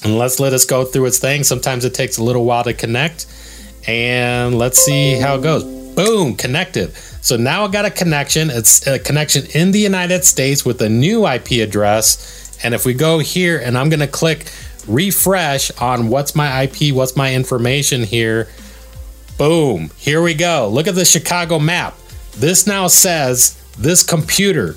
and 0.04 0.18
let's 0.18 0.40
let 0.40 0.52
us 0.52 0.64
go 0.64 0.85
through 0.85 1.07
its 1.07 1.18
thing. 1.18 1.45
Sometimes 1.45 1.85
it 1.85 1.95
takes 1.95 2.18
a 2.18 2.25
little 2.25 2.45
while 2.45 2.64
to 2.64 2.75
connect, 2.75 3.26
and 3.87 4.57
let's 4.59 4.78
see 4.78 5.14
how 5.14 5.37
it 5.37 5.42
goes. 5.42 5.64
Boom, 5.95 6.37
connected. 6.37 6.95
So 6.95 7.37
now 7.37 7.64
I 7.64 7.68
got 7.68 7.85
a 7.85 7.90
connection. 7.90 8.50
It's 8.50 8.87
a 8.87 8.99
connection 8.99 9.47
in 9.54 9.73
the 9.73 9.80
United 9.80 10.25
States 10.25 10.64
with 10.64 10.80
a 10.80 10.88
new 10.88 11.26
IP 11.26 11.52
address. 11.66 12.57
And 12.62 12.75
if 12.75 12.85
we 12.87 12.95
go 12.95 13.18
here, 13.18 13.59
and 13.59 13.76
I'm 13.76 13.88
going 13.88 14.00
to 14.00 14.07
click 14.07 14.50
refresh 14.87 15.71
on 15.80 16.09
what's 16.09 16.35
my 16.35 16.62
IP, 16.62 16.95
what's 16.95 17.16
my 17.16 17.35
information 17.35 18.02
here. 18.02 18.49
Boom, 19.37 19.90
here 19.97 20.23
we 20.23 20.35
go. 20.35 20.68
Look 20.68 20.88
at 20.88 20.95
the 20.95 21.04
Chicago 21.04 21.59
map. 21.59 21.95
This 22.38 22.68
now 22.68 22.87
says 22.87 23.61
this 23.78 24.04
computer, 24.04 24.76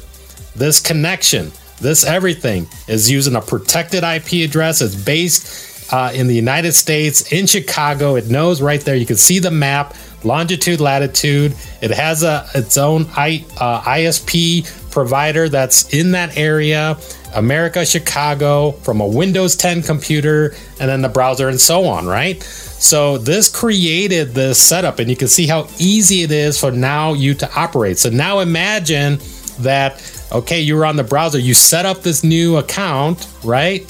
this 0.55 0.79
connection, 0.79 1.51
this 1.79 2.03
everything 2.03 2.67
is 2.87 3.09
using 3.09 3.35
a 3.35 3.41
protected 3.41 4.03
IP 4.03 4.47
address. 4.47 4.81
It's 4.81 4.95
based 4.95 5.93
uh, 5.93 6.11
in 6.13 6.27
the 6.27 6.33
United 6.33 6.73
States, 6.73 7.31
in 7.31 7.45
Chicago. 7.45 8.15
It 8.15 8.29
knows 8.29 8.61
right 8.61 8.81
there. 8.81 8.95
You 8.95 9.05
can 9.05 9.15
see 9.15 9.37
the 9.37 9.51
map, 9.51 9.95
longitude, 10.23 10.79
latitude. 10.79 11.55
It 11.81 11.91
has 11.91 12.23
a 12.23 12.47
its 12.55 12.77
own 12.77 13.07
I, 13.15 13.45
uh, 13.59 13.81
ISP 13.81 14.91
provider 14.91 15.47
that's 15.47 15.93
in 15.93 16.11
that 16.11 16.37
area. 16.37 16.97
America, 17.35 17.85
Chicago, 17.85 18.71
from 18.71 19.01
a 19.01 19.07
Windows 19.07 19.55
10 19.55 19.83
computer, 19.83 20.55
and 20.79 20.89
then 20.89 21.01
the 21.01 21.09
browser, 21.09 21.47
and 21.47 21.59
so 21.59 21.85
on, 21.85 22.05
right? 22.05 22.43
So 22.81 23.19
this 23.19 23.47
created 23.47 24.33
this 24.33 24.59
setup, 24.59 24.97
and 24.97 25.09
you 25.09 25.15
can 25.15 25.27
see 25.27 25.45
how 25.45 25.67
easy 25.77 26.23
it 26.23 26.31
is 26.31 26.59
for 26.59 26.71
now 26.71 27.13
you 27.13 27.35
to 27.35 27.49
operate. 27.55 27.99
So 27.99 28.09
now 28.09 28.39
imagine 28.39 29.19
that, 29.59 30.01
okay, 30.31 30.59
you're 30.59 30.83
on 30.83 30.95
the 30.95 31.03
browser, 31.03 31.37
you 31.37 31.53
set 31.53 31.85
up 31.85 32.01
this 32.01 32.23
new 32.23 32.57
account, 32.57 33.27
right? 33.43 33.81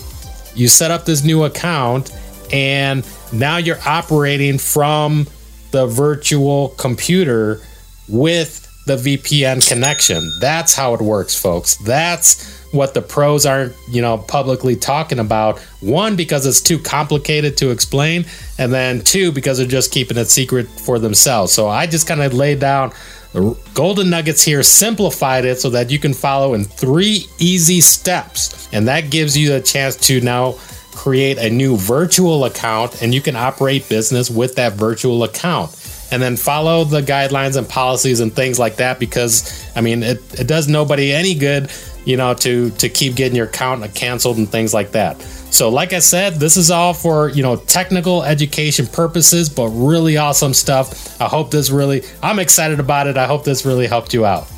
You 0.55 0.67
set 0.67 0.91
up 0.91 1.05
this 1.05 1.23
new 1.23 1.45
account, 1.45 2.11
and 2.51 3.07
now 3.31 3.57
you're 3.57 3.79
operating 3.85 4.57
from 4.57 5.25
the 5.71 5.87
virtual 5.87 6.69
computer 6.77 7.61
with 8.09 8.67
the 8.87 8.97
VPN 8.97 9.65
connection. 9.67 10.29
That's 10.41 10.75
how 10.75 10.93
it 10.95 11.01
works, 11.01 11.39
folks. 11.39 11.77
That's 11.85 12.60
what 12.71 12.93
the 12.93 13.01
pros 13.01 13.45
aren't, 13.45 13.75
you 13.89 14.01
know, 14.01 14.17
publicly 14.17 14.75
talking 14.75 15.19
about. 15.19 15.59
One, 15.81 16.15
because 16.15 16.45
it's 16.45 16.61
too 16.61 16.79
complicated 16.79 17.57
to 17.57 17.71
explain, 17.71 18.25
and 18.57 18.71
then 18.73 19.01
two, 19.01 19.31
because 19.31 19.57
they're 19.57 19.67
just 19.67 19.91
keeping 19.91 20.17
it 20.17 20.25
secret 20.25 20.67
for 20.67 20.99
themselves. 20.99 21.51
So 21.51 21.67
I 21.67 21.87
just 21.87 22.07
kind 22.07 22.21
of 22.21 22.33
laid 22.33 22.59
down 22.59 22.93
the 23.33 23.57
golden 23.73 24.09
nuggets 24.09 24.43
here, 24.43 24.63
simplified 24.63 25.45
it 25.45 25.59
so 25.59 25.69
that 25.71 25.89
you 25.89 25.99
can 25.99 26.13
follow 26.13 26.53
in 26.53 26.65
three 26.65 27.25
easy 27.39 27.81
steps. 27.81 28.69
And 28.73 28.87
that 28.87 29.09
gives 29.09 29.37
you 29.37 29.55
a 29.55 29.61
chance 29.61 29.95
to 30.07 30.21
now 30.21 30.55
create 30.91 31.37
a 31.37 31.49
new 31.49 31.77
virtual 31.77 32.45
account 32.45 33.01
and 33.01 33.13
you 33.13 33.21
can 33.21 33.35
operate 33.35 33.87
business 33.87 34.29
with 34.29 34.55
that 34.55 34.73
virtual 34.73 35.23
account 35.23 35.71
and 36.11 36.21
then 36.21 36.35
follow 36.35 36.83
the 36.83 37.01
guidelines 37.01 37.55
and 37.55 37.67
policies 37.67 38.19
and 38.19 38.33
things 38.33 38.59
like 38.59 38.75
that 38.75 38.99
because 38.99 39.65
I 39.75 39.81
mean 39.81 40.03
it, 40.03 40.19
it 40.39 40.47
does 40.47 40.67
nobody 40.67 41.13
any 41.13 41.33
good 41.33 41.71
you 42.05 42.17
know, 42.17 42.33
to 42.35 42.69
to 42.71 42.89
keep 42.89 43.15
getting 43.15 43.35
your 43.35 43.47
account 43.47 43.93
canceled 43.93 44.37
and 44.37 44.49
things 44.49 44.73
like 44.73 44.91
that. 44.91 45.21
So, 45.51 45.69
like 45.69 45.91
I 45.93 45.99
said, 45.99 46.35
this 46.35 46.55
is 46.55 46.71
all 46.71 46.93
for 46.93 47.29
you 47.29 47.43
know 47.43 47.57
technical 47.57 48.23
education 48.23 48.87
purposes, 48.87 49.49
but 49.49 49.67
really 49.69 50.17
awesome 50.17 50.53
stuff. 50.53 51.19
I 51.21 51.25
hope 51.25 51.51
this 51.51 51.69
really, 51.69 52.03
I'm 52.23 52.39
excited 52.39 52.79
about 52.79 53.07
it. 53.07 53.17
I 53.17 53.27
hope 53.27 53.43
this 53.43 53.65
really 53.65 53.87
helped 53.87 54.13
you 54.13 54.25
out. 54.25 54.50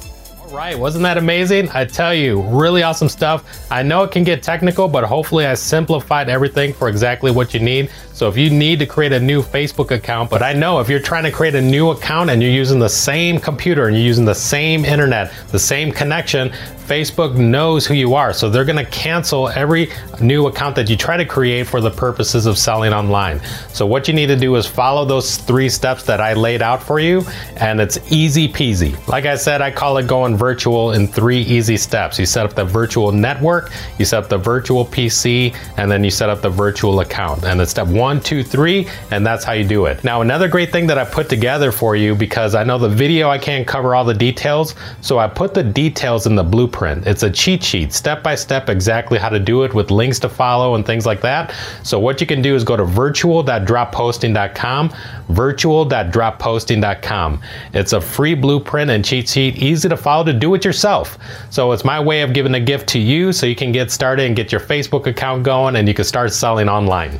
Right, 0.53 0.77
wasn't 0.77 1.01
that 1.01 1.17
amazing? 1.17 1.69
I 1.69 1.83
tell 1.83 2.13
you, 2.13 2.39
really 2.43 2.83
awesome 2.83 3.09
stuff. 3.09 3.43
I 3.71 3.81
know 3.81 4.03
it 4.03 4.11
can 4.11 4.23
get 4.23 4.43
technical, 4.43 4.87
but 4.87 5.03
hopefully 5.03 5.47
I 5.47 5.55
simplified 5.55 6.29
everything 6.29 6.73
for 6.73 6.89
exactly 6.89 7.31
what 7.31 7.55
you 7.55 7.59
need. 7.59 7.89
So 8.13 8.29
if 8.29 8.37
you 8.37 8.51
need 8.51 8.77
to 8.77 8.85
create 8.85 9.13
a 9.13 9.19
new 9.19 9.41
Facebook 9.41 9.89
account, 9.89 10.29
but 10.29 10.43
I 10.43 10.53
know 10.53 10.79
if 10.79 10.87
you're 10.87 10.99
trying 10.99 11.23
to 11.23 11.31
create 11.31 11.55
a 11.55 11.61
new 11.61 11.89
account 11.89 12.29
and 12.29 12.39
you're 12.39 12.51
using 12.51 12.77
the 12.77 12.87
same 12.87 13.39
computer 13.39 13.87
and 13.87 13.97
you're 13.97 14.05
using 14.05 14.25
the 14.25 14.35
same 14.35 14.85
internet, 14.85 15.33
the 15.49 15.57
same 15.57 15.91
connection, 15.91 16.53
Facebook 16.83 17.35
knows 17.35 17.87
who 17.87 17.93
you 17.93 18.13
are. 18.13 18.33
So 18.33 18.49
they're 18.49 18.65
going 18.65 18.83
to 18.83 18.91
cancel 18.91 19.49
every 19.49 19.89
new 20.21 20.47
account 20.47 20.75
that 20.75 20.89
you 20.89 20.97
try 20.97 21.17
to 21.17 21.25
create 21.25 21.65
for 21.65 21.81
the 21.81 21.89
purposes 21.89 22.45
of 22.45 22.57
selling 22.57 22.93
online. 22.93 23.41
So 23.69 23.87
what 23.87 24.07
you 24.07 24.13
need 24.13 24.27
to 24.27 24.35
do 24.35 24.55
is 24.57 24.67
follow 24.67 25.05
those 25.05 25.37
three 25.37 25.69
steps 25.69 26.03
that 26.03 26.21
I 26.21 26.33
laid 26.33 26.61
out 26.61 26.83
for 26.83 26.99
you, 26.99 27.23
and 27.55 27.79
it's 27.79 27.99
easy 28.11 28.47
peasy. 28.47 28.95
Like 29.07 29.25
I 29.25 29.35
said, 29.35 29.61
I 29.61 29.71
call 29.71 29.97
it 29.97 30.07
going 30.07 30.37
virtual 30.43 30.91
in 30.91 31.07
three 31.07 31.39
easy 31.39 31.77
steps. 31.77 32.19
You 32.19 32.25
set 32.25 32.45
up 32.45 32.53
the 32.53 32.65
virtual 32.65 33.13
network, 33.13 33.71
you 33.97 34.03
set 34.03 34.21
up 34.21 34.29
the 34.29 34.37
virtual 34.37 34.85
PC, 34.85 35.55
and 35.77 35.89
then 35.89 36.03
you 36.03 36.11
set 36.11 36.27
up 36.27 36.41
the 36.41 36.49
virtual 36.49 36.99
account. 36.99 37.45
And 37.45 37.61
it's 37.61 37.71
step 37.71 37.87
one, 37.87 38.19
two, 38.19 38.43
three, 38.43 38.85
and 39.11 39.25
that's 39.25 39.45
how 39.45 39.53
you 39.53 39.65
do 39.65 39.85
it. 39.85 40.03
Now, 40.03 40.19
another 40.19 40.49
great 40.49 40.73
thing 40.73 40.85
that 40.87 40.97
I 40.97 41.05
put 41.05 41.29
together 41.29 41.71
for 41.71 41.95
you 41.95 42.13
because 42.13 42.55
I 42.55 42.65
know 42.65 42.77
the 42.77 42.89
video 42.89 43.29
I 43.29 43.37
can't 43.37 43.65
cover 43.65 43.95
all 43.95 44.03
the 44.03 44.13
details, 44.13 44.75
so 44.99 45.17
I 45.17 45.29
put 45.29 45.53
the 45.53 45.63
details 45.63 46.27
in 46.27 46.35
the 46.35 46.43
blueprint. 46.43 47.07
It's 47.07 47.23
a 47.23 47.31
cheat 47.31 47.63
sheet, 47.63 47.93
step 47.93 48.21
by 48.21 48.35
step, 48.35 48.67
exactly 48.67 49.17
how 49.17 49.29
to 49.29 49.39
do 49.39 49.63
it 49.63 49.73
with 49.73 49.91
links 49.91 50.19
to 50.19 50.27
follow 50.27 50.75
and 50.75 50.85
things 50.85 51.05
like 51.05 51.21
that. 51.21 51.55
So, 51.83 51.99
what 51.99 52.19
you 52.19 52.27
can 52.27 52.41
do 52.41 52.53
is 52.53 52.65
go 52.65 52.75
to 52.75 52.83
virtual.dropposting.com, 52.83 54.93
virtual.dropposting.com. 55.29 57.41
It's 57.73 57.93
a 57.93 58.01
free 58.01 58.35
blueprint 58.35 58.91
and 58.91 59.05
cheat 59.05 59.29
sheet, 59.29 59.55
easy 59.55 59.87
to 59.87 59.95
follow 59.95 60.32
to 60.33 60.39
do 60.39 60.53
it 60.55 60.65
yourself. 60.65 61.17
So, 61.49 61.71
it's 61.71 61.85
my 61.85 61.99
way 61.99 62.21
of 62.21 62.33
giving 62.33 62.55
a 62.55 62.59
gift 62.59 62.87
to 62.89 62.99
you 62.99 63.31
so 63.31 63.45
you 63.45 63.55
can 63.55 63.71
get 63.71 63.91
started 63.91 64.25
and 64.25 64.35
get 64.35 64.51
your 64.51 64.61
Facebook 64.61 65.07
account 65.07 65.43
going 65.43 65.75
and 65.75 65.87
you 65.87 65.93
can 65.93 66.05
start 66.05 66.33
selling 66.33 66.69
online. 66.69 67.19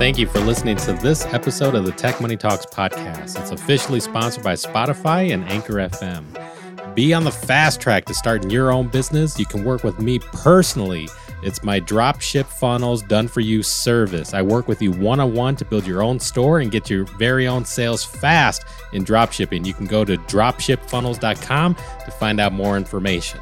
Thank 0.00 0.16
you 0.16 0.26
for 0.26 0.40
listening 0.40 0.78
to 0.78 0.94
this 0.94 1.26
episode 1.26 1.74
of 1.74 1.84
the 1.84 1.92
Tech 1.92 2.22
Money 2.22 2.38
Talks 2.38 2.64
podcast. 2.64 3.38
It's 3.38 3.50
officially 3.50 4.00
sponsored 4.00 4.42
by 4.42 4.54
Spotify 4.54 5.30
and 5.30 5.44
Anchor 5.44 5.74
FM. 5.74 6.94
be 6.94 7.12
on 7.12 7.24
the 7.24 7.30
fast 7.30 7.82
track 7.82 8.06
to 8.06 8.14
starting 8.14 8.48
your 8.48 8.72
own 8.72 8.88
business, 8.88 9.38
you 9.38 9.44
can 9.44 9.62
work 9.62 9.84
with 9.84 9.98
me 9.98 10.18
personally. 10.18 11.06
It's 11.42 11.62
my 11.62 11.80
dropship 11.80 12.46
funnels 12.46 13.02
done 13.02 13.28
for 13.28 13.40
you 13.40 13.62
service. 13.62 14.32
I 14.32 14.40
work 14.40 14.68
with 14.68 14.80
you 14.80 14.90
one 14.90 15.20
on 15.20 15.34
one 15.34 15.54
to 15.56 15.66
build 15.66 15.86
your 15.86 16.02
own 16.02 16.18
store 16.18 16.60
and 16.60 16.70
get 16.70 16.88
your 16.88 17.04
very 17.18 17.46
own 17.46 17.66
sales 17.66 18.02
fast 18.02 18.64
in 18.94 19.04
dropshipping. 19.04 19.66
You 19.66 19.74
can 19.74 19.84
go 19.84 20.06
to 20.06 20.16
dropshipfunnels.com 20.16 21.74
to 21.74 22.10
find 22.10 22.40
out 22.40 22.54
more 22.54 22.78
information. 22.78 23.38